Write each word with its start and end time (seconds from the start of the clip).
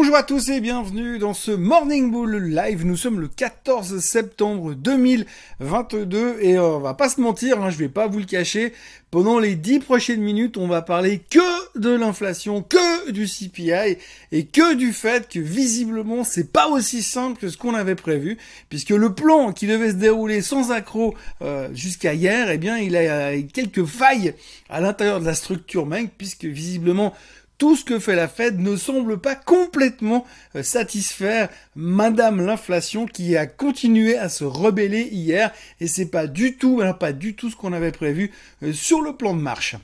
Bonjour 0.00 0.14
à 0.14 0.22
tous 0.22 0.48
et 0.48 0.60
bienvenue 0.60 1.18
dans 1.18 1.34
ce 1.34 1.50
Morning 1.50 2.12
Bull 2.12 2.36
Live. 2.36 2.86
Nous 2.86 2.96
sommes 2.96 3.18
le 3.18 3.26
14 3.26 3.98
septembre 3.98 4.74
2022 4.74 6.36
et 6.40 6.56
euh, 6.56 6.76
on 6.76 6.78
va 6.78 6.94
pas 6.94 7.08
se 7.08 7.20
mentir, 7.20 7.60
hein, 7.60 7.70
je 7.70 7.78
vais 7.78 7.88
pas 7.88 8.06
vous 8.06 8.20
le 8.20 8.24
cacher. 8.24 8.72
Pendant 9.10 9.40
les 9.40 9.56
dix 9.56 9.80
prochaines 9.80 10.20
minutes, 10.20 10.56
on 10.56 10.68
va 10.68 10.82
parler 10.82 11.18
que 11.18 11.40
de 11.76 11.90
l'inflation, 11.90 12.62
que 12.62 13.10
du 13.10 13.26
CPI 13.26 13.98
et 14.30 14.46
que 14.46 14.74
du 14.74 14.92
fait 14.92 15.28
que 15.28 15.40
visiblement 15.40 16.22
c'est 16.22 16.52
pas 16.52 16.68
aussi 16.68 17.02
simple 17.02 17.40
que 17.40 17.48
ce 17.48 17.56
qu'on 17.56 17.74
avait 17.74 17.96
prévu, 17.96 18.38
puisque 18.68 18.90
le 18.90 19.12
plan 19.12 19.52
qui 19.52 19.66
devait 19.66 19.90
se 19.90 19.96
dérouler 19.96 20.42
sans 20.42 20.70
accroc 20.70 21.16
euh, 21.42 21.70
jusqu'à 21.74 22.14
hier, 22.14 22.50
eh 22.50 22.58
bien 22.58 22.78
il 22.78 22.96
a 22.96 23.36
quelques 23.52 23.84
failles 23.84 24.34
à 24.70 24.80
l'intérieur 24.80 25.18
de 25.18 25.26
la 25.26 25.34
structure 25.34 25.86
même, 25.86 26.08
puisque 26.08 26.44
visiblement 26.44 27.14
tout 27.58 27.74
ce 27.74 27.84
que 27.84 27.98
fait 27.98 28.14
la 28.14 28.28
Fed 28.28 28.58
ne 28.60 28.76
semble 28.76 29.18
pas 29.18 29.34
complètement 29.34 30.24
euh, 30.54 30.62
satisfaire 30.62 31.48
Madame 31.74 32.44
l'inflation 32.44 33.06
qui 33.06 33.36
a 33.36 33.46
continué 33.46 34.16
à 34.16 34.28
se 34.28 34.44
rebeller 34.44 35.08
hier 35.10 35.52
et 35.80 35.88
c'est 35.88 36.06
pas 36.06 36.28
du 36.28 36.56
tout, 36.56 36.80
alors 36.80 36.98
pas 36.98 37.12
du 37.12 37.34
tout 37.34 37.50
ce 37.50 37.56
qu'on 37.56 37.72
avait 37.72 37.92
prévu 37.92 38.30
euh, 38.62 38.72
sur 38.72 39.02
le 39.02 39.14
plan 39.14 39.34
de 39.34 39.42
marche. 39.42 39.76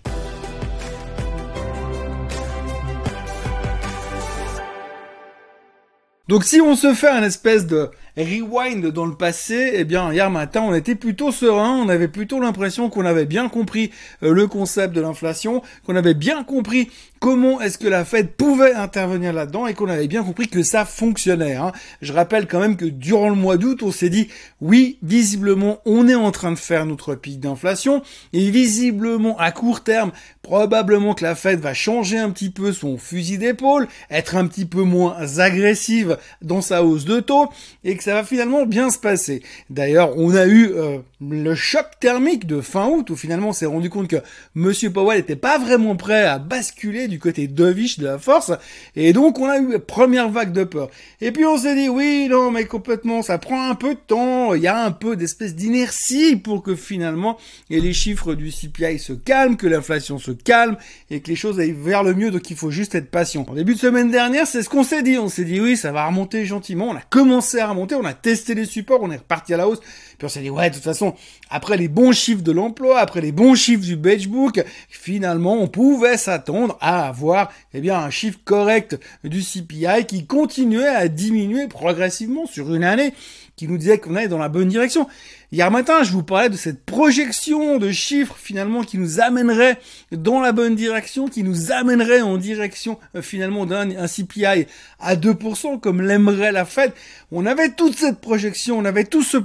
Donc 6.26 6.44
si 6.44 6.58
on 6.62 6.74
se 6.74 6.94
fait 6.94 7.10
un 7.10 7.22
espèce 7.22 7.66
de 7.66 7.90
rewind 8.16 8.86
dans 8.86 9.04
le 9.04 9.14
passé, 9.14 9.72
eh 9.74 9.84
bien 9.84 10.10
hier 10.10 10.30
matin 10.30 10.62
on 10.62 10.72
était 10.72 10.94
plutôt 10.94 11.32
serein, 11.32 11.76
on 11.84 11.90
avait 11.90 12.08
plutôt 12.08 12.40
l'impression 12.40 12.88
qu'on 12.88 13.04
avait 13.04 13.26
bien 13.26 13.50
compris 13.50 13.90
euh, 14.22 14.32
le 14.32 14.46
concept 14.46 14.94
de 14.94 15.02
l'inflation, 15.02 15.62
qu'on 15.84 15.96
avait 15.96 16.14
bien 16.14 16.42
compris 16.44 16.88
comment 17.18 17.60
est-ce 17.60 17.78
que 17.78 17.88
la 17.88 18.04
Fed 18.04 18.32
pouvait 18.32 18.74
intervenir 18.74 19.32
là-dedans 19.32 19.66
et 19.66 19.74
qu'on 19.74 19.88
avait 19.88 20.08
bien 20.08 20.22
compris 20.22 20.46
que 20.48 20.62
ça 20.62 20.84
fonctionnait. 20.84 21.56
Hein. 21.56 21.72
Je 22.02 22.12
rappelle 22.12 22.46
quand 22.46 22.60
même 22.60 22.76
que 22.76 22.84
durant 22.84 23.30
le 23.30 23.34
mois 23.34 23.56
d'août, 23.56 23.82
on 23.82 23.90
s'est 23.90 24.10
dit 24.10 24.28
oui, 24.60 24.98
visiblement, 25.02 25.80
on 25.84 26.06
est 26.06 26.14
en 26.14 26.30
train 26.30 26.52
de 26.52 26.58
faire 26.58 26.86
notre 26.86 27.14
pic 27.14 27.40
d'inflation 27.40 28.02
et 28.32 28.50
visiblement 28.50 29.38
à 29.38 29.52
court 29.52 29.82
terme, 29.82 30.12
probablement 30.42 31.14
que 31.14 31.24
la 31.24 31.34
Fed 31.34 31.60
va 31.60 31.74
changer 31.74 32.18
un 32.18 32.30
petit 32.30 32.50
peu 32.50 32.72
son 32.72 32.98
fusil 32.98 33.38
d'épaule, 33.38 33.88
être 34.10 34.36
un 34.36 34.46
petit 34.46 34.66
peu 34.66 34.82
moins 34.82 35.16
agressive 35.38 36.13
dans 36.42 36.60
sa 36.60 36.84
hausse 36.84 37.04
de 37.04 37.20
taux 37.20 37.48
et 37.84 37.96
que 37.96 38.02
ça 38.02 38.14
va 38.14 38.24
finalement 38.24 38.66
bien 38.66 38.90
se 38.90 38.98
passer. 38.98 39.42
D'ailleurs, 39.70 40.16
on 40.16 40.34
a 40.34 40.46
eu 40.46 40.72
euh, 40.72 40.98
le 41.20 41.54
choc 41.54 41.86
thermique 42.00 42.46
de 42.46 42.60
fin 42.60 42.88
août 42.88 43.10
où 43.10 43.16
finalement 43.16 43.48
on 43.48 43.52
s'est 43.52 43.66
rendu 43.66 43.90
compte 43.90 44.08
que 44.08 44.16
Monsieur 44.54 44.90
Powell 44.90 45.18
n'était 45.18 45.36
pas 45.36 45.58
vraiment 45.58 45.96
prêt 45.96 46.24
à 46.24 46.38
basculer 46.38 47.08
du 47.08 47.18
côté 47.18 47.46
dovish 47.46 47.98
de 47.98 48.04
la 48.04 48.18
force 48.18 48.52
et 48.96 49.12
donc 49.12 49.38
on 49.38 49.48
a 49.48 49.58
eu 49.58 49.72
la 49.72 49.78
première 49.78 50.28
vague 50.28 50.52
de 50.52 50.64
peur. 50.64 50.90
Et 51.20 51.32
puis 51.32 51.44
on 51.44 51.56
s'est 51.56 51.74
dit 51.74 51.88
oui 51.88 52.28
non 52.28 52.50
mais 52.50 52.64
complètement 52.66 53.22
ça 53.22 53.38
prend 53.38 53.70
un 53.70 53.74
peu 53.74 53.94
de 53.94 54.00
temps, 54.06 54.54
il 54.54 54.62
y 54.62 54.66
a 54.66 54.84
un 54.84 54.90
peu 54.90 55.16
d'espèce 55.16 55.54
d'inertie 55.54 56.36
pour 56.36 56.62
que 56.62 56.74
finalement 56.74 57.38
et 57.70 57.80
les 57.80 57.92
chiffres 57.92 58.34
du 58.34 58.50
CPI 58.50 58.98
se 58.98 59.12
calment, 59.12 59.56
que 59.56 59.66
l'inflation 59.66 60.18
se 60.18 60.32
calme 60.32 60.76
et 61.10 61.20
que 61.20 61.28
les 61.28 61.36
choses 61.36 61.60
aillent 61.60 61.72
vers 61.72 62.02
le 62.02 62.14
mieux 62.14 62.30
donc 62.30 62.50
il 62.50 62.56
faut 62.56 62.70
juste 62.70 62.94
être 62.94 63.10
patient. 63.10 63.46
En 63.48 63.54
début 63.54 63.74
de 63.74 63.80
semaine 63.80 64.10
dernière 64.10 64.46
c'est 64.46 64.62
ce 64.62 64.68
qu'on 64.68 64.84
s'est 64.84 65.02
dit, 65.02 65.18
on 65.18 65.28
s'est 65.28 65.44
dit 65.44 65.60
oui 65.60 65.76
ça 65.76 65.92
va 65.92 66.03
remonter 66.06 66.44
gentiment, 66.44 66.86
on 66.86 66.96
a 66.96 67.00
commencé 67.00 67.58
à 67.58 67.68
remonter, 67.68 67.94
on 67.94 68.04
a 68.04 68.14
testé 68.14 68.54
les 68.54 68.64
supports, 68.64 69.00
on 69.02 69.10
est 69.10 69.16
reparti 69.16 69.54
à 69.54 69.56
la 69.56 69.68
hausse, 69.68 69.80
puis 70.18 70.26
on 70.26 70.28
s'est 70.28 70.40
dit 70.40 70.50
ouais 70.50 70.70
de 70.70 70.74
toute 70.74 70.84
façon 70.84 71.14
après 71.50 71.76
les 71.76 71.88
bons 71.88 72.12
chiffres 72.12 72.42
de 72.42 72.52
l'emploi, 72.52 72.98
après 72.98 73.20
les 73.20 73.32
bons 73.32 73.54
chiffres 73.54 73.84
du 73.84 73.96
Book, 73.96 74.64
finalement, 74.88 75.54
on 75.54 75.68
pouvait 75.68 76.16
s'attendre 76.16 76.76
à 76.80 77.06
avoir, 77.06 77.52
eh 77.72 77.80
bien, 77.80 77.98
un 77.98 78.10
chiffre 78.10 78.38
correct 78.44 78.98
du 79.22 79.42
CPI 79.42 80.06
qui 80.06 80.26
continuait 80.26 80.88
à 80.88 81.08
diminuer 81.08 81.68
progressivement 81.68 82.46
sur 82.46 82.74
une 82.74 82.84
année, 82.84 83.14
qui 83.56 83.68
nous 83.68 83.78
disait 83.78 83.98
qu'on 83.98 84.16
allait 84.16 84.28
dans 84.28 84.38
la 84.38 84.48
bonne 84.48 84.68
direction. 84.68 85.06
Hier 85.52 85.70
matin, 85.70 86.02
je 86.02 86.10
vous 86.10 86.24
parlais 86.24 86.48
de 86.48 86.56
cette 86.56 86.84
projection 86.84 87.78
de 87.78 87.92
chiffres 87.92 88.34
finalement 88.36 88.82
qui 88.82 88.98
nous 88.98 89.20
amènerait 89.20 89.78
dans 90.10 90.40
la 90.40 90.50
bonne 90.50 90.74
direction, 90.74 91.28
qui 91.28 91.44
nous 91.44 91.70
amènerait 91.70 92.22
en 92.22 92.36
direction 92.36 92.98
euh, 93.14 93.22
finalement 93.22 93.64
d'un 93.64 94.08
CPI 94.08 94.66
à 94.98 95.14
2% 95.14 95.78
comme 95.78 96.02
l'aimerait 96.02 96.50
la 96.50 96.64
Fed. 96.64 96.92
On 97.30 97.46
avait 97.46 97.70
toute 97.70 97.96
cette 97.96 98.20
projection, 98.20 98.78
on 98.78 98.84
avait 98.84 99.04
tout 99.04 99.22
ce 99.22 99.38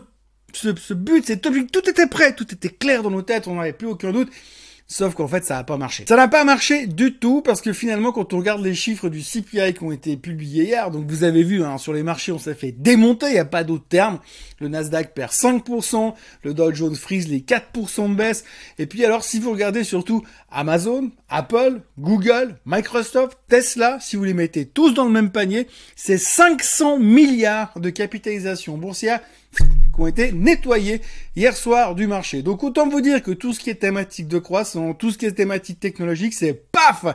ce, 0.54 0.94
but, 0.94 1.26
cet 1.26 1.46
objectif, 1.46 1.72
tout 1.72 1.90
était 1.90 2.08
prêt, 2.08 2.34
tout 2.34 2.52
était 2.54 2.70
clair 2.70 3.04
dans 3.04 3.12
nos 3.12 3.22
têtes, 3.22 3.48
on 3.48 3.56
n'avait 3.56 3.74
plus 3.74 3.88
aucun 3.88 4.12
doute. 4.12 4.30
Sauf 4.92 5.14
qu'en 5.14 5.28
fait, 5.28 5.46
ça 5.46 5.54
n'a 5.54 5.64
pas 5.64 5.78
marché. 5.78 6.06
Ça 6.10 6.16
n'a 6.16 6.28
pas 6.28 6.44
marché 6.44 6.88
du 6.88 7.14
tout 7.14 7.44
parce 7.44 7.62
que 7.62 7.74
finalement, 7.74 8.12
quand 8.12 8.34
on 8.34 8.40
regarde 8.40 8.64
les 8.64 8.74
chiffres 8.74 9.08
du 9.08 9.22
CPI 9.22 9.76
qui 9.76 9.84
ont 9.84 9.92
été 9.92 10.18
publiés 10.18 10.64
hier, 10.64 10.90
donc 10.90 11.06
vous 11.08 11.24
avez 11.24 11.44
vu, 11.44 11.64
hein, 11.64 11.78
sur 11.78 11.94
les 11.94 12.02
marchés, 12.02 12.32
on 12.32 12.40
s'est 12.40 12.56
fait 12.56 12.72
démonter, 12.72 13.28
il 13.28 13.34
n'y 13.34 13.38
a 13.38 13.46
pas 13.46 13.64
d'autre 13.64 13.86
terme. 13.88 14.18
Le 14.60 14.68
Nasdaq 14.68 15.14
perd 15.14 15.32
5%, 15.32 16.16
le 16.42 16.54
Dow 16.56 16.74
Jones 16.74 16.96
frise 16.96 17.28
les 17.28 17.42
4% 17.42 18.10
de 18.10 18.16
baisse. 18.16 18.44
Et 18.80 18.88
puis 18.88 19.06
alors, 19.06 19.24
si 19.24 19.40
vous 19.40 19.52
regardez 19.52 19.84
surtout 19.84 20.24
Amazon, 20.50 21.12
Apple, 21.30 21.82
Google, 22.00 22.56
Microsoft, 22.66 23.38
Tesla, 23.48 24.00
si 24.02 24.16
vous 24.16 24.24
les 24.24 24.34
mettez 24.34 24.66
tous 24.66 24.96
dans 24.96 25.06
le 25.06 25.12
même 25.12 25.30
panier, 25.30 25.68
c'est 25.96 26.18
500 26.18 26.98
milliards 26.98 27.80
de 27.80 27.92
capitalisation 27.92 28.76
boursière 28.80 29.20
ont 30.00 30.08
été 30.08 30.32
nettoyés 30.32 31.02
hier 31.36 31.56
soir 31.56 31.96
du 31.96 32.08
marché. 32.08 32.42
Donc 32.42 32.64
autant 32.64 32.88
vous 32.88 33.02
dire 33.02 33.22
que 33.22 33.32
tout 33.32 33.54
ce 33.54 33.60
qui 33.60 33.70
est 33.70 33.76
thématique 33.76 34.28
de 34.28 34.40
croissance, 34.40 34.96
tout 34.98 35.12
ce 35.12 35.18
qui 35.18 35.26
est 35.26 35.32
thématique 35.34 35.80
technologique, 35.80 36.34
c'est 36.34 36.54
paf 36.54 37.06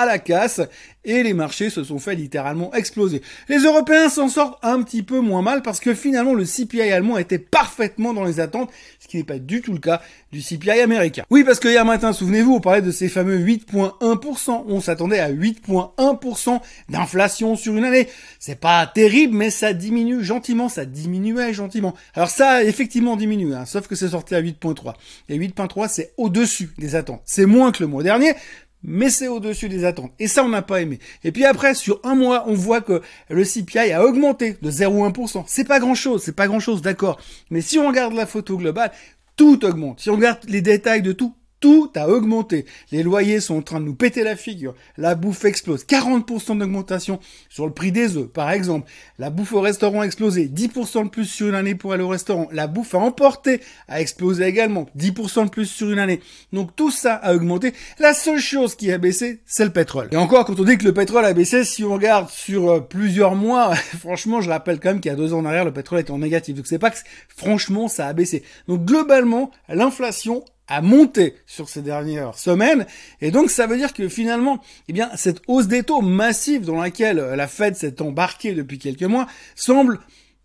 à 0.00 0.06
la 0.06 0.18
casse 0.18 0.60
et 1.04 1.22
les 1.22 1.32
marchés 1.32 1.70
se 1.70 1.82
sont 1.82 1.98
fait 1.98 2.14
littéralement 2.14 2.72
exploser. 2.74 3.22
Les 3.48 3.58
Européens 3.58 4.08
s'en 4.08 4.28
sortent 4.28 4.58
un 4.62 4.82
petit 4.82 5.02
peu 5.02 5.20
moins 5.20 5.42
mal 5.42 5.62
parce 5.62 5.80
que 5.80 5.94
finalement 5.94 6.34
le 6.34 6.44
CPI 6.44 6.90
allemand 6.92 7.16
était 7.16 7.38
parfaitement 7.38 8.12
dans 8.12 8.24
les 8.24 8.40
attentes, 8.40 8.70
ce 8.98 9.08
qui 9.08 9.16
n'est 9.16 9.24
pas 9.24 9.38
du 9.38 9.62
tout 9.62 9.72
le 9.72 9.78
cas 9.78 10.02
du 10.32 10.42
CPI 10.42 10.80
américain. 10.82 11.24
Oui, 11.30 11.42
parce 11.44 11.58
que 11.58 11.68
hier 11.68 11.84
matin, 11.84 12.12
souvenez-vous, 12.12 12.54
on 12.54 12.60
parlait 12.60 12.82
de 12.82 12.90
ces 12.90 13.08
fameux 13.08 13.38
8.1%. 13.38 14.64
On 14.68 14.80
s'attendait 14.80 15.20
à 15.20 15.32
8.1% 15.32 16.60
d'inflation 16.88 17.56
sur 17.56 17.76
une 17.76 17.84
année. 17.84 18.08
C'est 18.38 18.60
pas 18.60 18.86
terrible, 18.86 19.36
mais 19.36 19.50
ça 19.50 19.72
diminue 19.72 20.22
gentiment, 20.22 20.68
ça 20.68 20.84
diminuait 20.84 21.54
gentiment. 21.54 21.94
Alors 22.14 22.28
ça 22.28 22.50
a 22.50 22.62
effectivement 22.62 23.16
diminué, 23.16 23.54
hein, 23.54 23.64
sauf 23.64 23.86
que 23.88 23.94
c'est 23.94 24.10
sorti 24.10 24.34
à 24.34 24.42
8.3. 24.42 24.94
Et 25.28 25.38
8.3, 25.38 25.88
c'est 25.88 26.12
au-dessus 26.16 26.70
des 26.78 26.94
attentes. 26.94 27.22
C'est 27.24 27.46
moins 27.46 27.72
que 27.72 27.82
le 27.82 27.88
mois 27.88 28.02
dernier, 28.02 28.34
mais 28.82 29.10
c'est 29.10 29.28
au-dessus 29.28 29.68
des 29.68 29.84
attentes. 29.84 30.12
Et 30.18 30.26
ça, 30.26 30.44
on 30.44 30.48
n'a 30.48 30.62
pas 30.62 30.80
aimé. 30.80 30.98
Et 31.24 31.32
puis 31.32 31.44
après, 31.44 31.74
sur 31.74 32.00
un 32.04 32.14
mois, 32.14 32.44
on 32.46 32.54
voit 32.54 32.80
que 32.80 33.02
le 33.28 33.44
CPI 33.44 33.92
a 33.92 34.04
augmenté 34.04 34.56
de 34.60 34.70
0,1%. 34.70 35.44
C'est 35.46 35.66
pas 35.66 35.80
grand-chose, 35.80 36.22
c'est 36.22 36.36
pas 36.36 36.46
grand-chose, 36.46 36.82
d'accord. 36.82 37.20
Mais 37.50 37.60
si 37.60 37.78
on 37.78 37.88
regarde 37.88 38.14
la 38.14 38.26
photo 38.26 38.56
globale, 38.56 38.92
tout 39.36 39.64
augmente. 39.64 40.00
Si 40.00 40.10
on 40.10 40.16
regarde 40.16 40.40
les 40.48 40.60
détails 40.60 41.02
de 41.02 41.12
tout, 41.12 41.34
tout 41.60 41.90
a 41.94 42.08
augmenté. 42.08 42.64
Les 42.90 43.02
loyers 43.02 43.40
sont 43.40 43.56
en 43.56 43.62
train 43.62 43.80
de 43.80 43.84
nous 43.84 43.94
péter 43.94 44.24
la 44.24 44.34
figure. 44.34 44.74
La 44.96 45.14
bouffe 45.14 45.44
explose. 45.44 45.84
40% 45.84 46.58
d'augmentation 46.58 47.20
sur 47.48 47.66
le 47.66 47.72
prix 47.72 47.92
des 47.92 48.16
œufs, 48.16 48.28
par 48.28 48.50
exemple. 48.50 48.90
La 49.18 49.30
bouffe 49.30 49.52
au 49.52 49.60
restaurant 49.60 50.00
a 50.00 50.04
explosé. 50.04 50.48
10% 50.48 51.04
de 51.04 51.08
plus 51.10 51.26
sur 51.26 51.48
une 51.48 51.54
année 51.54 51.74
pour 51.74 51.92
aller 51.92 52.02
au 52.02 52.08
restaurant. 52.08 52.48
La 52.50 52.66
bouffe 52.66 52.94
à 52.94 52.98
emporter 52.98 53.60
a 53.88 54.00
explosé 54.00 54.44
également. 54.44 54.86
10% 54.98 55.44
de 55.44 55.50
plus 55.50 55.66
sur 55.66 55.90
une 55.90 55.98
année. 55.98 56.20
Donc 56.52 56.74
tout 56.74 56.90
ça 56.90 57.14
a 57.14 57.34
augmenté. 57.34 57.74
La 57.98 58.14
seule 58.14 58.40
chose 58.40 58.74
qui 58.74 58.90
a 58.90 58.98
baissé, 58.98 59.40
c'est 59.44 59.64
le 59.64 59.70
pétrole. 59.70 60.08
Et 60.12 60.16
encore, 60.16 60.46
quand 60.46 60.58
on 60.58 60.64
dit 60.64 60.78
que 60.78 60.84
le 60.84 60.94
pétrole 60.94 61.24
a 61.24 61.34
baissé, 61.34 61.64
si 61.64 61.84
on 61.84 61.92
regarde 61.92 62.30
sur 62.30 62.70
euh, 62.70 62.80
plusieurs 62.80 63.34
mois, 63.34 63.74
franchement, 63.98 64.40
je 64.40 64.48
rappelle 64.48 64.80
quand 64.80 64.90
même 64.90 65.00
qu'il 65.00 65.10
y 65.10 65.14
a 65.14 65.16
deux 65.16 65.34
ans 65.34 65.40
en 65.40 65.44
arrière, 65.44 65.66
le 65.66 65.72
pétrole 65.72 66.00
était 66.00 66.10
en 66.10 66.18
négatif. 66.18 66.56
Donc 66.56 66.66
c'est 66.66 66.78
pas 66.78 66.90
que, 66.90 66.96
franchement, 67.28 67.88
ça 67.88 68.06
a 68.06 68.12
baissé. 68.14 68.42
Donc 68.66 68.84
globalement, 68.84 69.50
l'inflation 69.68 70.44
a 70.70 70.80
monté 70.80 71.34
sur 71.46 71.68
ces 71.68 71.82
dernières 71.82 72.38
semaines. 72.38 72.86
Et 73.20 73.30
donc, 73.30 73.50
ça 73.50 73.66
veut 73.66 73.76
dire 73.76 73.92
que 73.92 74.08
finalement, 74.08 74.60
eh 74.88 74.94
bien, 74.94 75.10
cette 75.16 75.42
hausse 75.48 75.66
des 75.66 75.82
taux 75.82 76.00
massive 76.00 76.64
dans 76.64 76.80
laquelle 76.80 77.16
la 77.16 77.48
Fed 77.48 77.76
s'est 77.76 78.00
embarquée 78.00 78.54
depuis 78.54 78.78
quelques 78.78 79.02
mois 79.02 79.26
semble 79.54 79.98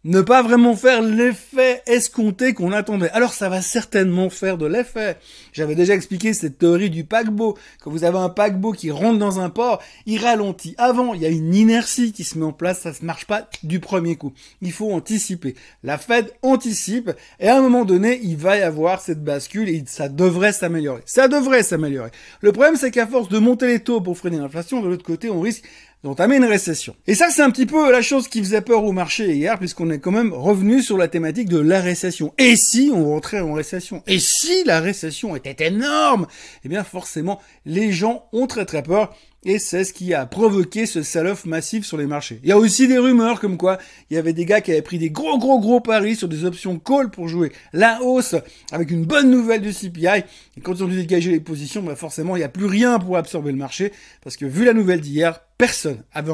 ne 0.06 0.22
pas 0.22 0.44
vraiment 0.44 0.76
faire 0.76 1.02
l'effet 1.02 1.82
escompté 1.88 2.54
qu'on 2.54 2.72
attendait. 2.72 3.10
Alors 3.10 3.34
ça 3.34 3.50
va 3.50 3.64
certainement 3.64 4.30
faire 4.30 4.60
de 4.60 4.68
l'effet. 4.68 5.18
J'avais 5.52 5.74
déjà 5.74 5.96
expliqué 5.96 6.34
cette 6.34 6.60
théorie 6.60 6.92
du 6.92 7.06
paquebot. 7.06 7.58
Quand 7.82 7.90
vous 7.90 8.04
avez 8.04 8.20
un 8.20 8.30
paquebot 8.30 8.72
qui 8.72 8.92
rentre 8.92 9.18
dans 9.18 9.40
un 9.40 9.50
port, 9.50 9.82
il 10.06 10.20
ralentit 10.20 10.76
avant, 10.78 11.16
il 11.16 11.24
y 11.24 11.26
a 11.26 11.30
une 11.30 11.56
inertie 11.56 12.14
qui 12.14 12.24
se 12.24 12.38
met 12.38 12.46
en 12.46 12.54
place, 12.54 12.82
ça 12.82 12.92
ne 12.92 13.06
marche 13.06 13.26
pas 13.26 13.50
du 13.64 13.80
premier 13.80 14.16
coup. 14.16 14.32
Il 14.62 14.72
faut 14.72 14.94
anticiper. 14.94 15.56
La 15.84 15.98
Fed 15.98 16.32
anticipe 16.44 17.12
et 17.40 17.48
à 17.48 17.58
un 17.58 17.62
moment 17.62 17.84
donné, 17.84 18.20
il 18.22 18.38
va 18.38 18.58
y 18.58 18.62
avoir 18.62 19.02
cette 19.02 19.24
bascule 19.24 19.70
et 19.70 19.84
ça 19.88 20.08
devrait 20.08 20.54
s'améliorer. 20.54 21.02
Ça 21.06 21.28
devrait 21.28 21.64
s'améliorer. 21.64 22.12
Le 22.42 22.52
problème 22.52 22.76
c'est 22.76 22.92
qu'à 22.92 23.08
force 23.08 23.28
de 23.28 23.40
monter 23.40 23.66
les 23.66 23.80
taux 23.80 24.02
pour 24.02 24.20
freiner 24.20 24.38
l'inflation, 24.38 24.84
de 24.84 24.88
l'autre 24.88 25.04
côté, 25.04 25.32
on 25.32 25.42
risque 25.42 25.64
d'entamer 26.06 26.36
une 26.36 26.46
récession. 26.46 26.96
Et 27.08 27.16
ça, 27.16 27.32
c'est 27.32 27.42
un 27.42 27.50
petit 27.50 27.66
peu 27.66 27.92
la 27.92 28.04
chose 28.04 28.28
qui 28.28 28.38
faisait 28.38 28.62
peur 28.62 28.84
au 28.84 28.92
marché 28.92 29.34
hier, 29.34 29.58
puisqu'on 29.58 29.90
est 29.90 29.98
quand 29.98 30.12
même 30.12 30.34
revenu 30.34 30.84
sur 30.84 31.00
la 31.00 31.08
thématique 31.08 31.50
de 31.50 31.58
la 31.58 31.82
récession. 31.82 32.32
Et 32.38 32.56
si 32.56 32.92
on 32.94 33.10
rentrait 33.10 33.40
en 33.40 33.54
récession 33.54 34.04
Et 34.06 34.20
si 34.20 34.64
la 34.66 34.82
récession 34.82 35.36
était 35.36 35.66
énorme 35.66 36.28
Eh 36.64 36.70
bien, 36.70 36.84
forcément, 36.84 37.42
les 37.66 37.92
gens 37.92 38.30
ont 38.34 38.46
très 38.46 38.66
très 38.66 38.84
peur 38.84 39.16
et 39.46 39.60
c'est 39.60 39.84
ce 39.84 39.94
qui 39.94 40.14
a 40.14 40.26
provoqué 40.26 40.88
ce 40.88 41.04
sell-off 41.04 41.46
massif 41.46 41.86
sur 41.86 41.98
les 41.98 42.08
marchés. 42.08 42.40
Il 42.44 42.50
y 42.50 42.52
a 42.52 42.58
aussi 42.58 42.88
des 42.88 42.98
rumeurs 42.98 43.40
comme 43.40 43.58
quoi 43.58 43.78
il 44.10 44.16
y 44.16 44.18
avait 44.18 44.34
des 44.34 44.46
gars 44.46 44.60
qui 44.60 44.72
avaient 44.72 44.82
pris 44.82 44.98
des 44.98 45.12
gros 45.12 45.38
gros 45.38 45.60
gros 45.60 45.80
paris 45.80 46.16
sur 46.16 46.28
des 46.28 46.44
options 46.44 46.80
call 46.80 47.12
pour 47.12 47.28
jouer 47.28 47.52
la 47.72 48.02
hausse 48.02 48.36
avec 48.72 48.90
une 48.90 49.06
bonne 49.06 49.30
nouvelle 49.30 49.62
du 49.62 49.72
CPI. 49.72 50.24
Et 50.58 50.62
quand 50.62 50.74
ils 50.74 50.84
ont 50.84 50.88
dû 50.88 50.98
dégager 50.98 51.32
les 51.32 51.40
positions, 51.40 51.84
bah 51.84 51.96
forcément 51.96 52.36
il 52.36 52.40
n'y 52.40 52.46
a 52.46 52.50
plus 52.50 52.66
rien 52.66 52.98
pour 53.00 53.18
absorber 53.18 53.52
le 53.52 53.58
marché 53.58 53.94
parce 54.24 54.36
que 54.36 54.46
vu 54.46 54.66
la 54.66 54.74
nouvelle 54.74 55.02
d'hier, 55.02 55.40
personne 55.58 56.00
avait 56.12 56.32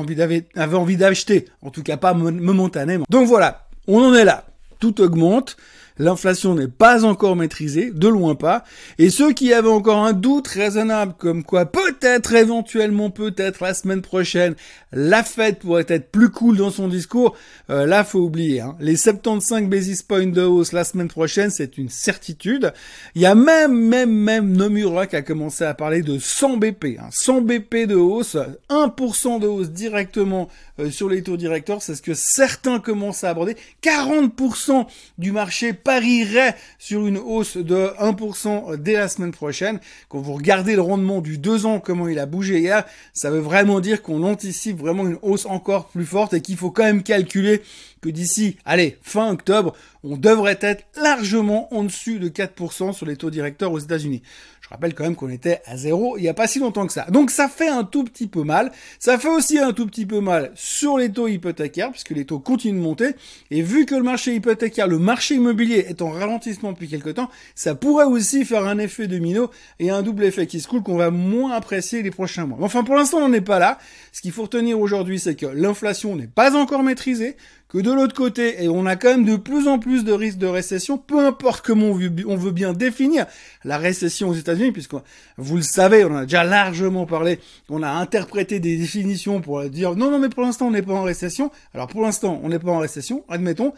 envie 0.78 0.98
d'acheter, 0.98 1.46
en 1.62 1.70
tout 1.70 1.84
cas 1.84 1.98
pas 1.98 2.14
momentanément. 2.14 3.06
Donc 3.10 3.28
voilà, 3.28 3.68
on 3.88 4.02
en 4.02 4.14
est 4.14 4.26
là. 4.26 4.46
Tout 4.80 5.02
augmente. 5.02 5.58
L'inflation 5.98 6.56
n'est 6.56 6.68
pas 6.68 7.06
encore 7.06 7.36
maîtrisée, 7.36 7.92
de 7.92 8.08
loin 8.08 8.36
pas. 8.36 8.64
Et 8.98 9.10
ceux 9.10 9.34
qui 9.34 9.54
avaient 9.54 9.70
encore 9.70 10.04
un 10.04 10.14
doute 10.14 10.48
raisonnable 10.48 11.14
comme 11.18 11.44
quoi 11.44 11.66
peut-être, 11.66 12.34
éventuellement, 12.34 13.10
peut-être 13.10 13.64
la 13.64 13.74
semaine 13.74 14.02
prochaine, 14.02 14.56
la 14.92 15.24
fête 15.24 15.60
pourrait 15.60 15.86
être 15.88 16.12
plus 16.12 16.30
cool 16.30 16.58
dans 16.58 16.72
son 16.72 16.88
discours, 16.88 17.36
euh, 17.70 17.86
là 17.86 18.04
faut 18.04 18.20
oublier. 18.20 18.62
Hein. 18.62 18.76
Les 18.80 18.96
75 18.96 19.64
basis 19.70 20.02
points 20.04 20.28
de 20.28 20.42
hausse 20.42 20.74
la 20.74 20.84
semaine 20.84 21.08
prochaine, 21.08 21.50
c'est 21.50 21.78
une 21.78 21.90
certitude. 21.90 22.74
Il 23.16 23.22
y 23.22 23.26
a 23.26 23.36
même, 23.36 23.74
même, 23.74 24.12
même 24.12 24.52
Nomura 24.52 25.08
qui 25.08 25.16
a 25.16 25.22
commencé 25.22 25.64
à 25.64 25.74
parler 25.74 26.02
de 26.02 26.20
100 26.20 26.58
BP. 26.58 26.98
Hein. 27.00 27.10
100 27.12 27.42
BP 27.42 27.88
de 27.88 27.96
hausse, 27.96 28.38
1% 28.70 29.40
de 29.40 29.48
hausse 29.48 29.70
directement 29.70 30.50
euh, 30.80 30.92
sur 30.92 31.10
les 31.10 31.24
taux 31.24 31.38
directeurs, 31.38 31.82
c'est 31.82 31.96
ce 31.96 32.02
que 32.02 32.14
certains 32.14 32.80
commencent 32.80 33.24
à 33.24 33.30
aborder. 33.30 33.56
40% 33.84 34.86
du 35.18 35.32
marché 35.32 35.74
parierait 35.84 36.56
sur 36.80 37.06
une 37.06 37.18
hausse 37.18 37.58
de 37.58 37.94
1% 38.00 38.78
dès 38.78 38.94
la 38.94 39.08
semaine 39.08 39.32
prochaine. 39.32 39.80
Quand 40.10 40.20
vous 40.20 40.34
regardez 40.34 40.76
le 40.76 40.82
rendement 40.82 41.22
du 41.22 41.38
2 41.38 41.66
ans, 41.66 41.80
comment 41.80 42.08
il 42.08 42.20
a 42.20 42.26
bougé 42.26 42.60
hier, 42.60 42.86
ça 43.14 43.30
veut 43.30 43.40
vraiment 43.40 43.80
dire 43.80 44.02
qu'on 44.02 44.24
anticipe 44.24 44.78
vraiment 44.78 45.08
une 45.08 45.18
hausse 45.22 45.46
encore 45.46 45.88
plus 45.88 46.06
forte 46.06 46.34
et 46.34 46.42
qu'il 46.42 46.58
faut 46.58 46.72
quand 46.72 46.84
même 46.84 47.04
calculer 47.04 47.62
que 48.02 48.10
d'ici, 48.10 48.58
allez, 48.66 48.98
fin 49.02 49.30
octobre, 49.32 49.74
on 50.04 50.18
devrait 50.18 50.58
être 50.62 50.86
largement 50.96 51.74
en 51.74 51.84
dessus 51.84 52.20
de 52.20 52.30
4% 52.30 52.94
sur 52.94 53.06
les 53.06 53.16
taux 53.16 53.30
directeurs 53.30 53.72
aux 53.72 53.80
États-Unis. 53.80 54.24
Je 54.62 54.70
rappelle 54.70 54.96
quand 54.96 55.04
même 55.04 55.16
qu'on 55.16 55.30
était 55.30 55.62
à 55.66 55.76
zéro 55.76 56.18
il 56.18 56.22
n'y 56.22 56.30
a 56.30 56.34
pas 56.34 56.48
si 56.48 56.60
longtemps 56.60 56.88
que 56.88 56.94
ça. 56.94 57.06
Donc 57.10 57.30
ça 57.30 57.50
fait 57.50 57.68
un 57.68 57.84
tout 57.84 58.06
petit 58.06 58.28
peu 58.28 58.44
mal. 58.44 58.72
Ça 59.00 59.20
fait 59.20 59.28
aussi 59.28 59.60
un 59.60 59.74
tout 59.74 59.86
petit 59.86 60.06
peu 60.06 60.22
mal 60.22 60.52
sur 60.56 60.98
les 60.98 61.12
taux 61.12 61.28
hypothécaires, 61.28 61.92
puisque 61.92 62.12
les 62.12 62.26
taux 62.26 62.40
continuent 62.40 62.78
de 62.78 62.84
monter. 62.84 63.16
Et 63.52 63.62
vu 63.62 63.86
que 63.86 63.96
le 63.96 64.04
marché 64.04 64.34
hypothécaire, 64.34 64.88
le 64.88 64.98
marché 64.98 65.36
immobilier 65.36 65.71
est 65.74 66.02
en 66.02 66.10
ralentissement 66.10 66.72
depuis 66.72 66.88
quelque 66.88 67.10
temps, 67.10 67.30
ça 67.56 67.76
pourrait 67.76 68.06
aussi 68.06 68.46
faire 68.46 68.66
un 68.66 68.78
effet 68.78 69.08
domino 69.08 69.50
et 69.80 69.90
un 69.90 70.02
double 70.02 70.26
effet 70.26 70.48
qui 70.48 70.60
se 70.60 70.68
coule 70.68 70.84
qu'on 70.84 70.98
va 70.98 71.12
moins 71.12 71.52
apprécier 71.52 72.02
les 72.02 72.12
prochains 72.12 72.46
mois. 72.46 72.58
Enfin, 72.62 72.84
pour 72.84 72.96
l'instant, 72.96 73.18
on 73.18 73.28
n'en 73.28 73.34
est 73.34 73.42
pas 73.42 73.60
là. 73.60 73.80
Ce 74.12 74.22
qu'il 74.22 74.32
faut 74.32 74.44
retenir 74.44 74.80
aujourd'hui, 74.80 75.20
c'est 75.20 75.36
que 75.36 75.46
l'inflation 75.46 76.16
n'est 76.16 76.28
pas 76.28 76.56
encore 76.56 76.84
maîtrisée, 76.84 77.36
que 77.70 77.78
de 77.78 77.92
l'autre 77.92 78.14
côté, 78.14 78.62
et 78.64 78.68
on 78.68 78.86
a 78.86 78.98
quand 78.98 79.10
même 79.10 79.24
de 79.24 79.38
plus 79.38 79.70
en 79.70 79.80
plus 79.80 80.04
de 80.04 80.12
risques 80.12 80.38
de 80.38 80.48
récession, 80.48 80.98
peu 80.98 81.26
importe 81.26 81.66
comment 81.66 81.88
on 81.88 82.36
veut 82.36 82.52
bien 82.52 82.74
définir 82.74 83.28
la 83.64 83.78
récession 83.78 84.28
aux 84.28 84.34
États-Unis, 84.34 84.74
puisque 84.74 84.96
vous 85.38 85.56
le 85.56 85.62
savez, 85.62 86.04
on 86.04 86.12
en 86.12 86.18
a 86.18 86.24
déjà 86.24 86.44
largement 86.44 87.06
parlé, 87.06 87.40
on 87.70 87.82
a 87.82 87.90
interprété 87.90 88.60
des 88.60 88.76
définitions 88.76 89.40
pour 89.40 89.64
dire 89.70 89.96
non, 89.96 90.12
non, 90.12 90.20
mais 90.20 90.28
pour 90.28 90.44
l'instant 90.44 90.68
on 90.68 90.72
n'est 90.72 90.82
pas 90.82 90.94
en 90.94 91.04
récession. 91.04 91.50
Alors 91.74 91.88
pour 91.88 92.02
l'instant 92.02 92.42
on 92.44 92.50
n'est 92.50 92.60
pas 92.60 92.72
en 92.72 92.80
récession, 92.80 93.24
admettons, 93.30 93.72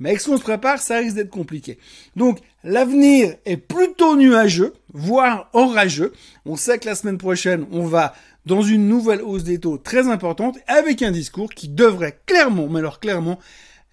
mais 0.00 0.10
avec 0.10 0.20
ce 0.20 0.30
qu'on 0.30 0.36
se 0.36 0.42
prépare, 0.42 0.78
ça 0.78 0.98
risque 0.98 1.16
d'être 1.16 1.30
compliqué. 1.30 1.78
Donc 2.16 2.38
l'avenir 2.64 3.34
est 3.44 3.56
plutôt 3.56 4.16
nuageux, 4.16 4.74
voire 4.92 5.48
orageux. 5.52 6.12
On 6.46 6.56
sait 6.56 6.78
que 6.78 6.86
la 6.86 6.94
semaine 6.94 7.18
prochaine, 7.18 7.66
on 7.72 7.84
va 7.84 8.14
dans 8.46 8.62
une 8.62 8.88
nouvelle 8.88 9.22
hausse 9.22 9.44
des 9.44 9.58
taux 9.58 9.78
très 9.78 10.08
importante 10.08 10.58
avec 10.66 11.02
un 11.02 11.10
discours 11.10 11.50
qui 11.50 11.68
devrait 11.68 12.18
clairement, 12.26 12.68
mais 12.68 12.78
alors 12.78 13.00
clairement, 13.00 13.38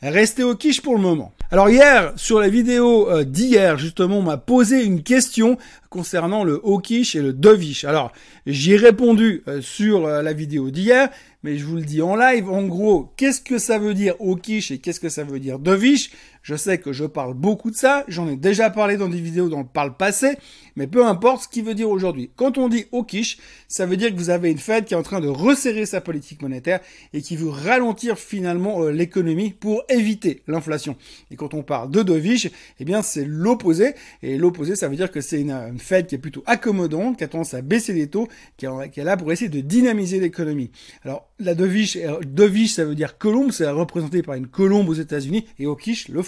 rester 0.10 0.44
au 0.44 0.56
quiche 0.56 0.82
pour 0.82 0.96
le 0.96 1.02
moment. 1.02 1.34
Alors 1.52 1.70
hier, 1.70 2.12
sur 2.16 2.40
la 2.40 2.50
vidéo 2.50 3.10
euh, 3.10 3.24
d'hier, 3.24 3.78
justement, 3.78 4.18
on 4.18 4.24
m'a 4.24 4.38
posé 4.38 4.84
une 4.84 5.04
question 5.04 5.58
concernant 5.90 6.44
le 6.44 6.60
Hawkish 6.64 7.16
et 7.16 7.22
le 7.22 7.34
Dovish. 7.34 7.86
Alors, 7.86 8.12
j'ai 8.48 8.76
répondu 8.76 9.44
euh, 9.48 9.62
sur 9.62 10.06
euh, 10.06 10.22
la 10.22 10.34
vidéo 10.34 10.72
d'hier, 10.72 11.10
mais 11.44 11.58
je 11.58 11.66
vous 11.66 11.76
le 11.76 11.84
dis 11.84 12.02
en 12.02 12.16
live. 12.16 12.50
En 12.50 12.64
gros, 12.64 13.14
qu'est-ce 13.16 13.42
que 13.42 13.60
ça 13.60 13.78
veut 13.78 13.94
dire 13.94 14.16
Hawkish 14.20 14.72
et 14.72 14.80
qu'est-ce 14.80 15.00
que 15.00 15.10
ça 15.10 15.24
veut 15.24 15.40
dire 15.40 15.60
Dovish? 15.60 16.12
Je 16.46 16.54
sais 16.54 16.78
que 16.78 16.94
je 16.94 17.06
parle 17.06 17.34
beaucoup 17.34 17.72
de 17.72 17.76
ça, 17.76 18.06
j'en 18.08 18.30
ai 18.30 18.36
déjà 18.36 18.70
parlé 18.70 18.98
dans 18.98 19.10
des 19.10 19.20
vidéos 19.20 19.50
dans 19.50 19.62
le 19.62 19.66
par 19.66 19.98
passé, 19.98 20.38
mais 20.76 20.86
peu 20.86 21.04
importe 21.04 21.46
ce 21.46 21.48
qui 21.48 21.64
veut 21.64 21.74
dire 21.74 21.90
aujourd'hui. 21.90 22.30
Quand 22.36 22.60
on 22.60 22.70
dit 22.70 22.86
hawkish, 22.92 23.40
ça 23.68 23.88
veut 23.88 23.98
dire 23.98 24.12
que 24.12 24.18
vous 24.20 24.30
avez 24.30 24.52
une 24.52 24.60
Fed 24.60 24.86
qui 24.86 24.94
est 24.94 24.98
en 24.98 25.02
train 25.02 25.22
de 25.22 25.28
resserrer 25.28 25.88
sa 25.88 26.02
politique 26.02 26.44
monétaire 26.44 26.82
et 27.14 27.24
qui 27.24 27.36
veut 27.36 27.50
ralentir 27.50 28.20
finalement 28.20 28.84
euh, 28.84 28.92
l'économie 28.92 29.56
pour 29.60 29.82
éviter 29.90 30.44
l'inflation. 30.48 30.96
Et 31.32 31.36
quand 31.36 31.56
on 31.56 31.64
parle 31.64 31.90
de 31.90 32.04
dovish, 32.04 32.52
eh 32.80 32.86
bien 32.86 33.02
c'est 33.02 33.26
l'opposé. 33.26 33.96
Et 34.22 34.38
l'opposé, 34.38 34.76
ça 34.76 34.88
veut 34.88 34.98
dire 34.98 35.10
que 35.10 35.22
c'est 35.22 35.42
une, 35.42 35.50
une, 35.50 35.80
Fed 35.80 36.06
qui 36.06 36.14
est 36.14 36.20
plutôt 36.20 36.44
accommodante, 36.46 37.18
qui 37.18 37.24
a 37.24 37.28
tendance 37.28 37.56
à 37.56 37.64
baisser 37.64 37.94
les 37.94 38.06
taux, 38.06 38.28
qui, 38.58 38.68
est 38.68 39.04
là 39.04 39.18
pour 39.18 39.32
essayer 39.32 39.50
de 39.50 39.62
dynamiser 39.62 40.20
l'économie. 40.20 40.70
Alors 41.04 41.28
la 41.40 41.56
dovish, 41.56 41.96
euh, 41.96 42.20
dovish, 42.22 42.74
ça 42.74 42.86
veut 42.86 42.94
dire 42.94 43.18
colombe, 43.18 43.52
c'est 43.52 43.68
représenté 43.68 44.22
par 44.22 44.36
une 44.36 44.48
colombe 44.48 44.90
aux 44.90 44.94
États-Unis, 44.94 45.46
et 45.58 45.66
hawkish, 45.66 46.10
le 46.10 46.22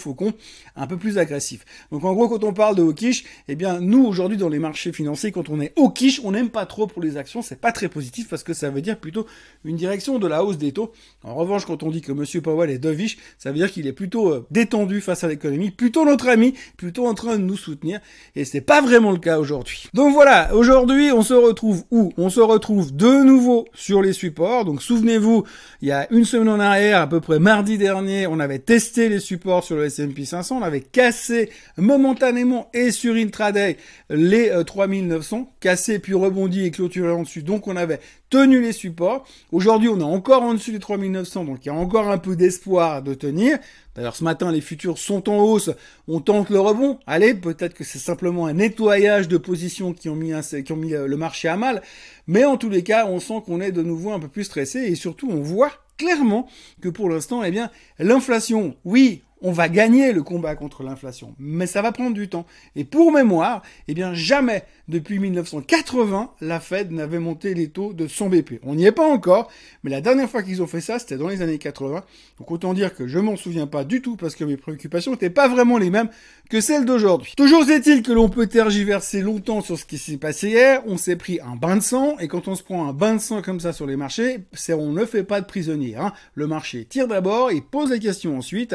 un 0.76 0.86
peu 0.86 0.96
plus 0.96 1.18
agressif. 1.18 1.64
Donc 1.92 2.04
en 2.04 2.12
gros, 2.14 2.28
quand 2.28 2.44
on 2.44 2.52
parle 2.52 2.76
de 2.76 2.82
hawkish, 2.82 3.24
eh 3.48 3.54
bien 3.54 3.80
nous 3.80 4.04
aujourd'hui 4.04 4.36
dans 4.36 4.48
les 4.48 4.58
marchés 4.58 4.92
financiers, 4.92 5.32
quand 5.32 5.48
on 5.48 5.60
est 5.60 5.72
au 5.76 5.90
quiche, 5.90 6.20
on 6.24 6.32
n'aime 6.32 6.50
pas 6.50 6.66
trop 6.66 6.86
pour 6.86 7.02
les 7.02 7.16
actions, 7.16 7.42
c'est 7.42 7.60
pas 7.60 7.72
très 7.72 7.88
positif 7.88 8.28
parce 8.28 8.42
que 8.42 8.54
ça 8.54 8.70
veut 8.70 8.80
dire 8.80 8.98
plutôt 8.98 9.26
une 9.64 9.76
direction 9.76 10.18
de 10.18 10.26
la 10.26 10.44
hausse 10.44 10.58
des 10.58 10.72
taux. 10.72 10.92
En 11.22 11.34
revanche, 11.34 11.64
quand 11.66 11.82
on 11.82 11.90
dit 11.90 12.00
que 12.00 12.12
Monsieur 12.12 12.40
Powell 12.40 12.70
est 12.70 12.78
dovish, 12.78 13.18
ça 13.38 13.50
veut 13.50 13.58
dire 13.58 13.70
qu'il 13.70 13.86
est 13.86 13.92
plutôt 13.92 14.30
euh, 14.30 14.46
détendu 14.50 15.00
face 15.00 15.24
à 15.24 15.28
l'économie, 15.28 15.70
plutôt 15.70 16.04
notre 16.04 16.28
ami, 16.28 16.54
plutôt 16.76 17.06
en 17.06 17.14
train 17.14 17.36
de 17.36 17.42
nous 17.42 17.56
soutenir, 17.56 18.00
et 18.36 18.44
c'est 18.44 18.60
pas 18.60 18.80
vraiment 18.80 19.12
le 19.12 19.18
cas 19.18 19.38
aujourd'hui. 19.38 19.88
Donc 19.94 20.12
voilà, 20.14 20.54
aujourd'hui, 20.54 21.10
on 21.12 21.22
se 21.22 21.34
retrouve 21.34 21.84
où? 21.90 22.12
On 22.16 22.30
se 22.30 22.40
retrouve 22.40 22.94
de 22.94 23.24
nouveau 23.24 23.66
sur 23.74 24.02
les 24.02 24.12
supports. 24.12 24.64
Donc 24.64 24.82
souvenez-vous, 24.82 25.44
il 25.82 25.88
y 25.88 25.92
a 25.92 26.10
une 26.12 26.24
semaine 26.24 26.48
en 26.48 26.60
arrière, 26.60 27.00
à 27.00 27.06
peu 27.06 27.20
près 27.20 27.38
mardi 27.38 27.78
dernier, 27.78 28.26
on 28.26 28.40
avait 28.40 28.58
testé 28.58 29.08
les 29.08 29.20
supports 29.20 29.64
sur 29.64 29.76
le 29.76 29.88
S&P 29.98 30.24
500, 30.24 30.58
on 30.58 30.62
avait 30.62 30.80
cassé 30.80 31.50
momentanément 31.76 32.70
et 32.72 32.90
sur 32.90 33.14
intraday 33.14 33.76
les 34.10 34.52
3900, 34.66 35.38
euh, 35.38 35.44
cassé 35.60 35.98
puis 35.98 36.14
rebondi 36.14 36.64
et 36.64 36.70
clôturé 36.70 37.10
en 37.10 37.22
dessus. 37.22 37.42
Donc 37.42 37.66
on 37.66 37.76
avait 37.76 38.00
tenu 38.30 38.60
les 38.60 38.72
supports. 38.72 39.26
Aujourd'hui, 39.52 39.88
on 39.88 39.98
est 40.00 40.02
encore 40.02 40.42
en 40.42 40.54
dessus 40.54 40.72
des 40.72 40.78
3900, 40.78 41.44
donc 41.44 41.64
il 41.64 41.68
y 41.68 41.70
a 41.70 41.74
encore 41.74 42.08
un 42.08 42.18
peu 42.18 42.36
d'espoir 42.36 43.02
de 43.02 43.14
tenir. 43.14 43.58
D'ailleurs, 43.94 44.16
ce 44.16 44.22
matin, 44.22 44.52
les 44.52 44.60
futurs 44.60 44.98
sont 44.98 45.28
en 45.28 45.38
hausse. 45.38 45.70
On 46.06 46.20
tente 46.20 46.50
le 46.50 46.60
rebond. 46.60 47.00
Allez, 47.06 47.34
peut-être 47.34 47.74
que 47.74 47.84
c'est 47.84 47.98
simplement 47.98 48.46
un 48.46 48.52
nettoyage 48.52 49.28
de 49.28 49.38
positions 49.38 49.92
qui 49.92 50.08
ont 50.08 50.14
mis, 50.14 50.32
qui 50.64 50.72
ont 50.72 50.76
mis 50.76 50.94
euh, 50.94 51.06
le 51.06 51.16
marché 51.16 51.48
à 51.48 51.56
mal. 51.56 51.82
Mais 52.26 52.44
en 52.44 52.56
tous 52.56 52.68
les 52.68 52.82
cas, 52.82 53.06
on 53.06 53.18
sent 53.18 53.42
qu'on 53.44 53.60
est 53.60 53.72
de 53.72 53.82
nouveau 53.82 54.12
un 54.12 54.20
peu 54.20 54.28
plus 54.28 54.44
stressé 54.44 54.80
et 54.80 54.94
surtout, 54.94 55.28
on 55.30 55.40
voit 55.40 55.72
clairement 55.96 56.48
que 56.80 56.88
pour 56.88 57.10
l'instant, 57.10 57.42
eh 57.42 57.50
bien, 57.50 57.70
l'inflation, 57.98 58.76
oui, 58.84 59.22
on 59.42 59.52
va 59.52 59.68
gagner 59.68 60.12
le 60.12 60.22
combat 60.22 60.54
contre 60.54 60.82
l'inflation, 60.82 61.34
mais 61.38 61.66
ça 61.66 61.82
va 61.82 61.92
prendre 61.92 62.14
du 62.14 62.28
temps. 62.28 62.46
Et 62.76 62.84
pour 62.84 63.12
mémoire, 63.12 63.62
eh 63.86 63.94
bien 63.94 64.14
jamais 64.14 64.64
depuis 64.88 65.18
1980, 65.18 66.30
la 66.40 66.60
Fed 66.60 66.92
n'avait 66.92 67.18
monté 67.18 67.54
les 67.54 67.68
taux 67.68 67.92
de 67.92 68.08
100 68.08 68.28
BP. 68.30 68.60
On 68.62 68.74
n'y 68.74 68.86
est 68.86 68.92
pas 68.92 69.06
encore, 69.06 69.50
mais 69.82 69.90
la 69.90 70.00
dernière 70.00 70.28
fois 70.30 70.42
qu'ils 70.42 70.62
ont 70.62 70.66
fait 70.66 70.80
ça, 70.80 70.98
c'était 70.98 71.16
dans 71.16 71.28
les 71.28 71.42
années 71.42 71.58
80. 71.58 72.04
Donc 72.38 72.50
autant 72.50 72.74
dire 72.74 72.94
que 72.94 73.06
je 73.06 73.18
m'en 73.18 73.36
souviens 73.36 73.66
pas 73.66 73.84
du 73.84 74.02
tout 74.02 74.16
parce 74.16 74.34
que 74.34 74.44
mes 74.44 74.56
préoccupations 74.56 75.12
n'étaient 75.12 75.30
pas 75.30 75.48
vraiment 75.48 75.78
les 75.78 75.90
mêmes 75.90 76.08
que 76.48 76.60
celles 76.60 76.84
d'aujourd'hui. 76.84 77.34
Toujours 77.36 77.68
est-il 77.68 78.02
que 78.02 78.12
l'on 78.12 78.28
peut 78.28 78.46
tergiverser 78.46 79.20
longtemps 79.20 79.60
sur 79.60 79.78
ce 79.78 79.84
qui 79.84 79.98
s'est 79.98 80.16
passé 80.16 80.48
hier. 80.48 80.82
On 80.86 80.96
s'est 80.96 81.16
pris 81.16 81.40
un 81.40 81.56
bain 81.56 81.76
de 81.76 81.82
sang 81.82 82.16
et 82.18 82.28
quand 82.28 82.48
on 82.48 82.54
se 82.54 82.62
prend 82.62 82.88
un 82.88 82.92
bain 82.92 83.16
de 83.16 83.20
sang 83.20 83.42
comme 83.42 83.60
ça 83.60 83.72
sur 83.72 83.86
les 83.86 83.96
marchés, 83.96 84.38
c'est 84.52 84.72
on 84.72 84.92
ne 84.92 85.04
fait 85.04 85.24
pas 85.24 85.40
de 85.40 85.46
prisonniers. 85.46 85.96
Hein. 85.96 86.12
Le 86.34 86.46
marché 86.46 86.84
tire 86.84 87.08
d'abord, 87.08 87.52
il 87.52 87.62
pose 87.62 87.90
les 87.90 88.00
questions 88.00 88.38
ensuite. 88.38 88.74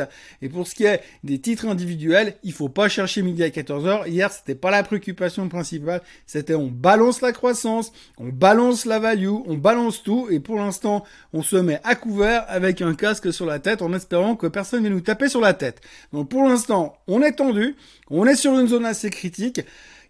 Pour 0.53 0.67
ce 0.67 0.75
qui 0.75 0.85
est 0.85 1.01
des 1.23 1.39
titres 1.39 1.67
individuels, 1.67 2.35
il 2.43 2.53
faut 2.53 2.69
pas 2.69 2.87
chercher 2.87 3.21
midi 3.21 3.43
à 3.43 3.49
14h. 3.49 4.07
Hier, 4.07 4.31
c'était 4.31 4.55
pas 4.55 4.71
la 4.71 4.83
préoccupation 4.83 5.49
principale 5.49 5.63
c'était 6.25 6.55
on 6.55 6.67
balance 6.67 7.21
la 7.21 7.31
croissance, 7.31 7.91
on 8.17 8.29
balance 8.29 8.85
la 8.85 8.99
value, 8.99 9.29
on 9.45 9.55
balance 9.55 10.03
tout, 10.03 10.27
et 10.29 10.39
pour 10.39 10.57
l'instant, 10.57 11.03
on 11.33 11.41
se 11.41 11.55
met 11.55 11.79
à 11.83 11.95
couvert 11.95 12.45
avec 12.47 12.81
un 12.81 12.95
casque 12.95 13.33
sur 13.33 13.45
la 13.45 13.59
tête 13.59 13.81
en 13.81 13.93
espérant 13.93 14.35
que 14.35 14.47
personne 14.47 14.83
ne 14.83 14.89
nous 14.89 15.01
taper 15.01 15.29
sur 15.29 15.41
la 15.41 15.53
tête. 15.53 15.81
Donc 16.11 16.29
pour 16.29 16.43
l'instant, 16.43 16.97
on 17.07 17.21
est 17.21 17.33
tendu, 17.33 17.75
on 18.09 18.25
est 18.25 18.35
sur 18.35 18.57
une 18.59 18.67
zone 18.67 18.85
assez 18.85 19.09
critique. 19.09 19.61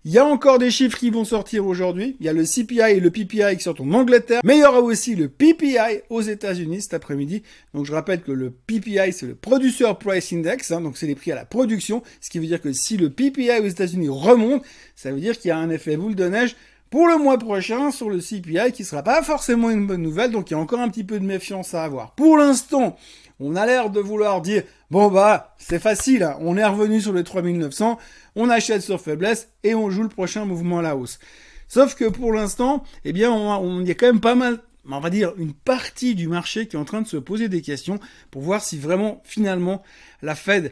Il 0.06 0.12
y 0.12 0.18
a 0.18 0.26
encore 0.26 0.60
des 0.60 0.70
chiffres 0.70 0.98
qui 0.98 1.10
vont 1.10 1.24
sortir 1.24 1.66
aujourd'hui. 1.66 2.18
Il 2.20 2.26
y 2.26 2.30
a 2.30 2.34
le 2.34 2.44
CPI 2.44 2.98
et 2.98 3.00
le 3.00 3.10
PPI 3.10 3.56
qui 3.56 3.64
sortent 3.64 3.80
en 3.80 3.94
Angleterre. 3.94 4.42
Mais 4.44 4.58
il 4.58 4.62
y 4.62 4.66
aura 4.66 4.82
aussi 4.82 5.16
le 5.16 5.30
PPI 5.30 6.02
aux 6.10 6.22
États-Unis 6.22 6.82
cet 6.82 6.94
après-midi. 6.94 7.42
Donc 7.74 7.86
je 7.86 7.94
rappelle 7.94 8.22
que 8.22 8.34
le 8.34 8.52
PPI, 8.52 9.14
c'est 9.14 9.28
le 9.28 9.36
Producer 9.36 9.94
Price 9.98 10.34
Index. 10.34 10.72
Hein, 10.72 10.82
donc 10.82 10.98
c'est 10.98 11.08
les 11.08 11.16
prix 11.16 11.32
à 11.32 11.36
la 11.36 11.46
production. 11.46 12.04
Ce 12.20 12.30
qui 12.30 12.40
veut 12.40 12.48
dire 12.48 12.60
que 12.60 12.74
si 12.74 12.98
le 12.98 13.12
PPI 13.12 13.62
aux 13.62 13.68
États-Unis 13.68 14.10
remonte, 14.10 14.64
ça 14.98 15.10
veut 15.14 15.22
dire 15.22 15.40
qu'il 15.40 15.48
y 15.48 15.52
a 15.52 15.58
un 15.58 15.70
effet 15.70 15.96
boule 15.96 16.16
de 16.16 16.28
neige 16.28 16.58
pour 16.90 17.08
le 17.08 17.18
mois 17.18 17.40
prochain 17.40 17.90
sur 17.90 18.10
le 18.10 18.20
CPI 18.20 18.72
qui 18.74 18.84
sera 18.84 19.02
pas 19.02 19.24
forcément 19.24 19.72
une 19.72 19.88
bonne 19.88 20.04
nouvelle, 20.04 20.30
donc 20.30 20.52
il 20.52 20.54
y 20.54 20.56
a 20.56 20.60
encore 20.60 20.80
un 20.80 20.90
petit 20.90 21.04
peu 21.04 21.20
de 21.20 21.26
méfiance 21.26 21.74
à 21.74 21.84
avoir. 21.84 22.12
Pour 22.12 22.38
l'instant, 22.38 22.98
on 23.40 23.56
a 23.56 23.66
l'air 23.66 23.90
de 23.90 24.00
vouloir 24.00 24.42
dire, 24.42 24.64
bon 24.92 25.10
bah, 25.10 25.56
c'est 25.58 25.80
facile, 25.80 26.24
hein. 26.24 26.38
on 26.42 26.58
est 26.58 26.66
revenu 26.66 27.02
sur 27.02 27.14
les 27.14 27.24
3900, 27.24 27.98
on 28.36 28.50
achète 28.50 28.82
sur 28.82 29.02
faiblesse 29.02 29.50
et 29.64 29.76
on 29.76 29.90
joue 29.90 30.04
le 30.04 30.10
prochain 30.10 30.46
mouvement 30.46 30.80
à 30.80 30.82
la 30.82 30.96
hausse. 30.96 31.20
Sauf 31.68 31.96
que 31.96 32.06
pour 32.06 32.34
l'instant, 32.34 32.84
eh 33.04 33.14
bien, 33.14 33.32
on, 33.32 33.82
y 33.82 33.92
a 33.92 33.96
quand 33.96 34.06
même 34.06 34.20
pas 34.20 34.36
mal, 34.36 34.60
on 34.90 35.00
va 35.00 35.10
dire 35.10 35.34
une 35.38 35.54
partie 35.54 36.14
du 36.14 36.28
marché 36.28 36.68
qui 36.68 36.76
est 36.76 36.80
en 36.80 36.86
train 36.86 37.02
de 37.02 37.08
se 37.08 37.18
poser 37.18 37.50
des 37.50 37.62
questions 37.62 38.00
pour 38.30 38.42
voir 38.42 38.64
si 38.64 38.78
vraiment, 38.78 39.22
finalement, 39.24 39.82
la 40.22 40.36
Fed 40.36 40.72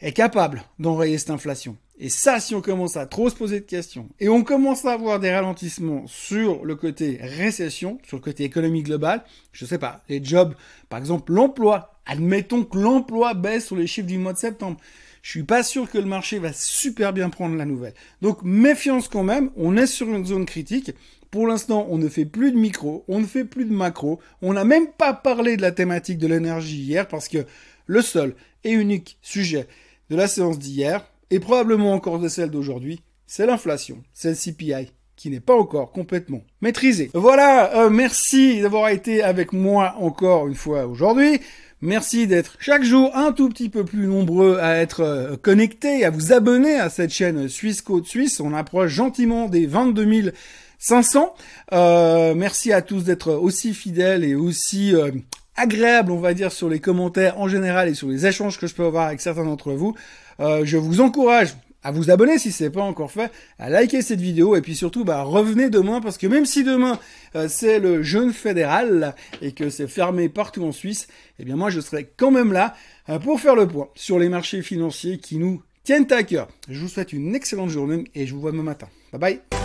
est 0.00 0.12
capable 0.12 0.62
d'enrayer 0.78 1.18
cette 1.18 1.30
inflation. 1.30 1.76
Et 2.02 2.08
ça, 2.08 2.40
si 2.40 2.54
on 2.54 2.62
commence 2.62 2.96
à 2.96 3.04
trop 3.04 3.28
se 3.28 3.34
poser 3.34 3.60
de 3.60 3.66
questions, 3.66 4.08
et 4.20 4.30
on 4.30 4.42
commence 4.42 4.86
à 4.86 4.92
avoir 4.92 5.20
des 5.20 5.30
ralentissements 5.30 6.06
sur 6.06 6.64
le 6.64 6.74
côté 6.74 7.18
récession, 7.20 7.98
sur 8.08 8.16
le 8.16 8.22
côté 8.22 8.44
économie 8.44 8.82
globale, 8.82 9.22
je 9.52 9.66
sais 9.66 9.76
pas, 9.76 10.02
les 10.08 10.24
jobs, 10.24 10.54
par 10.88 10.98
exemple 10.98 11.30
l'emploi, 11.30 12.00
admettons 12.06 12.64
que 12.64 12.78
l'emploi 12.78 13.34
baisse 13.34 13.66
sur 13.66 13.76
les 13.76 13.86
chiffres 13.86 14.06
du 14.06 14.16
mois 14.16 14.32
de 14.32 14.38
septembre. 14.38 14.78
Je 15.20 15.28
suis 15.28 15.42
pas 15.42 15.62
sûr 15.62 15.90
que 15.90 15.98
le 15.98 16.06
marché 16.06 16.38
va 16.38 16.54
super 16.54 17.12
bien 17.12 17.28
prendre 17.28 17.54
la 17.54 17.66
nouvelle. 17.66 17.92
Donc 18.22 18.42
méfiance 18.42 19.06
quand 19.06 19.22
même, 19.22 19.50
on 19.54 19.76
est 19.76 19.86
sur 19.86 20.08
une 20.08 20.24
zone 20.24 20.46
critique. 20.46 20.92
Pour 21.30 21.46
l'instant, 21.46 21.86
on 21.90 21.98
ne 21.98 22.08
fait 22.08 22.24
plus 22.24 22.50
de 22.50 22.56
micro, 22.56 23.04
on 23.08 23.20
ne 23.20 23.26
fait 23.26 23.44
plus 23.44 23.66
de 23.66 23.74
macro, 23.74 24.20
on 24.40 24.54
n'a 24.54 24.64
même 24.64 24.88
pas 24.88 25.12
parlé 25.12 25.58
de 25.58 25.62
la 25.62 25.70
thématique 25.70 26.16
de 26.16 26.28
l'énergie 26.28 26.80
hier 26.80 27.06
parce 27.06 27.28
que 27.28 27.44
le 27.84 28.00
seul 28.00 28.34
et 28.64 28.72
unique 28.72 29.18
sujet 29.20 29.68
de 30.08 30.16
la 30.16 30.28
séance 30.28 30.58
d'hier, 30.58 31.04
et 31.30 31.40
probablement 31.40 31.92
encore 31.92 32.18
de 32.18 32.28
celle 32.28 32.50
d'aujourd'hui, 32.50 33.02
c'est 33.26 33.46
l'inflation, 33.46 34.02
c'est 34.12 34.30
le 34.30 34.34
CPI 34.36 34.92
qui 35.16 35.30
n'est 35.30 35.40
pas 35.40 35.54
encore 35.54 35.92
complètement 35.92 36.42
maîtrisé. 36.62 37.10
Voilà, 37.12 37.76
euh, 37.76 37.90
merci 37.90 38.62
d'avoir 38.62 38.88
été 38.88 39.22
avec 39.22 39.52
moi 39.52 39.94
encore 39.98 40.48
une 40.48 40.54
fois 40.54 40.86
aujourd'hui. 40.86 41.40
Merci 41.82 42.26
d'être 42.26 42.56
chaque 42.58 42.84
jour 42.84 43.10
un 43.14 43.32
tout 43.32 43.48
petit 43.48 43.70
peu 43.70 43.84
plus 43.84 44.06
nombreux 44.06 44.58
à 44.58 44.76
être 44.76 45.00
euh, 45.00 45.36
connectés, 45.36 46.04
à 46.04 46.10
vous 46.10 46.32
abonner 46.32 46.74
à 46.74 46.90
cette 46.90 47.10
chaîne 47.10 47.48
Suisse 47.48 47.80
Côte 47.80 48.06
Suisse. 48.06 48.40
On 48.40 48.52
approche 48.52 48.92
gentiment 48.92 49.48
des 49.48 49.66
22 49.66 50.32
500. 50.78 51.34
Euh, 51.72 52.34
merci 52.34 52.72
à 52.72 52.82
tous 52.82 53.04
d'être 53.04 53.32
aussi 53.32 53.72
fidèles 53.72 54.24
et 54.24 54.34
aussi 54.34 54.94
euh, 54.94 55.10
agréables, 55.56 56.12
on 56.12 56.20
va 56.20 56.34
dire, 56.34 56.52
sur 56.52 56.68
les 56.68 56.80
commentaires 56.80 57.38
en 57.38 57.48
général 57.48 57.88
et 57.88 57.94
sur 57.94 58.08
les 58.08 58.26
échanges 58.26 58.58
que 58.58 58.66
je 58.66 58.74
peux 58.74 58.84
avoir 58.84 59.06
avec 59.06 59.20
certains 59.20 59.44
d'entre 59.44 59.72
vous. 59.72 59.94
Euh, 60.40 60.62
je 60.64 60.76
vous 60.76 61.00
encourage 61.00 61.54
à 61.82 61.92
vous 61.92 62.10
abonner 62.10 62.38
si 62.38 62.52
ce 62.52 62.64
pas 62.64 62.82
encore 62.82 63.10
fait, 63.10 63.30
à 63.58 63.70
liker 63.70 64.02
cette 64.02 64.20
vidéo 64.20 64.54
et 64.54 64.60
puis 64.60 64.76
surtout 64.76 65.04
bah, 65.04 65.22
revenez 65.22 65.70
demain 65.70 66.00
parce 66.00 66.18
que 66.18 66.26
même 66.26 66.44
si 66.44 66.62
demain 66.62 66.98
euh, 67.36 67.48
c'est 67.48 67.78
le 67.78 68.02
jeûne 68.02 68.32
fédéral 68.32 69.14
et 69.40 69.52
que 69.52 69.70
c'est 69.70 69.88
fermé 69.88 70.28
partout 70.28 70.64
en 70.64 70.72
Suisse, 70.72 71.08
eh 71.38 71.44
bien 71.44 71.56
moi 71.56 71.70
je 71.70 71.80
serai 71.80 72.10
quand 72.16 72.30
même 72.30 72.52
là 72.52 72.74
euh, 73.08 73.18
pour 73.18 73.40
faire 73.40 73.54
le 73.54 73.66
point 73.66 73.88
sur 73.94 74.18
les 74.18 74.28
marchés 74.28 74.62
financiers 74.62 75.18
qui 75.18 75.38
nous 75.38 75.62
tiennent 75.84 76.12
à 76.12 76.22
cœur. 76.22 76.48
Je 76.68 76.80
vous 76.80 76.88
souhaite 76.88 77.12
une 77.12 77.34
excellente 77.34 77.70
journée 77.70 78.04
et 78.14 78.26
je 78.26 78.34
vous 78.34 78.40
vois 78.40 78.52
demain 78.52 78.62
matin. 78.62 78.88
Bye 79.12 79.20
bye 79.20 79.59